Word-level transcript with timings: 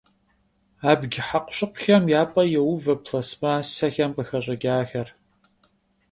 Abc 0.91 1.13
hekhuşıkhuxem 1.29 2.03
ya 2.13 2.21
p'e 2.31 2.43
youve 2.53 2.95
plastmassexem 3.03 4.11
khıxeş'ıç'axer. 4.15 5.07